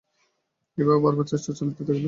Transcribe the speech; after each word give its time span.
এই 0.77 0.85
ভাবে 0.85 1.01
বার 1.03 1.13
বার 1.17 1.27
চেষ্টা 1.31 1.51
চলিতে 1.59 1.81
থাকে। 1.81 1.99